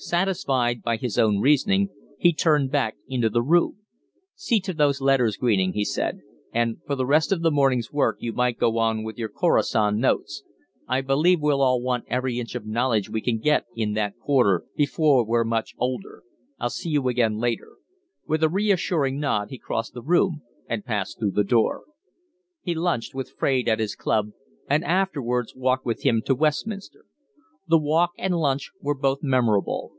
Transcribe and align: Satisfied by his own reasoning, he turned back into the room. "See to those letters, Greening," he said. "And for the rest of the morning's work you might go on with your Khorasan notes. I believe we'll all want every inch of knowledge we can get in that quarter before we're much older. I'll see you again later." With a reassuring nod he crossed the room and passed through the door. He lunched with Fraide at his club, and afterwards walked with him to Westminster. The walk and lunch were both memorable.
Satisfied 0.00 0.80
by 0.80 0.96
his 0.96 1.18
own 1.18 1.40
reasoning, 1.40 1.88
he 2.20 2.32
turned 2.32 2.70
back 2.70 2.96
into 3.08 3.28
the 3.28 3.42
room. 3.42 3.78
"See 4.36 4.60
to 4.60 4.72
those 4.72 5.00
letters, 5.00 5.36
Greening," 5.36 5.72
he 5.72 5.84
said. 5.84 6.20
"And 6.52 6.76
for 6.86 6.94
the 6.94 7.04
rest 7.04 7.32
of 7.32 7.42
the 7.42 7.50
morning's 7.50 7.92
work 7.92 8.16
you 8.20 8.32
might 8.32 8.58
go 8.60 8.78
on 8.78 9.02
with 9.02 9.18
your 9.18 9.28
Khorasan 9.28 9.98
notes. 9.98 10.44
I 10.86 11.00
believe 11.00 11.40
we'll 11.40 11.60
all 11.60 11.82
want 11.82 12.04
every 12.06 12.38
inch 12.38 12.54
of 12.54 12.64
knowledge 12.64 13.10
we 13.10 13.20
can 13.20 13.38
get 13.38 13.64
in 13.74 13.94
that 13.94 14.16
quarter 14.20 14.62
before 14.76 15.24
we're 15.26 15.42
much 15.42 15.74
older. 15.78 16.22
I'll 16.60 16.70
see 16.70 16.90
you 16.90 17.08
again 17.08 17.38
later." 17.38 17.72
With 18.24 18.44
a 18.44 18.48
reassuring 18.48 19.18
nod 19.18 19.48
he 19.50 19.58
crossed 19.58 19.94
the 19.94 20.00
room 20.02 20.42
and 20.68 20.84
passed 20.84 21.18
through 21.18 21.32
the 21.32 21.42
door. 21.42 21.82
He 22.62 22.72
lunched 22.72 23.16
with 23.16 23.34
Fraide 23.36 23.66
at 23.68 23.80
his 23.80 23.96
club, 23.96 24.28
and 24.70 24.84
afterwards 24.84 25.56
walked 25.56 25.84
with 25.84 26.04
him 26.06 26.22
to 26.26 26.36
Westminster. 26.36 27.06
The 27.70 27.76
walk 27.76 28.12
and 28.16 28.32
lunch 28.34 28.70
were 28.80 28.94
both 28.94 29.18
memorable. 29.20 29.92